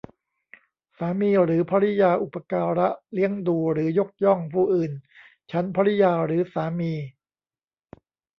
[0.97, 4.91] สามีหรือภริยาอุปการะเลี้ยงดูหรือยกย่องผู้อื่น
[5.51, 6.93] ฉันภริยาหรือสามี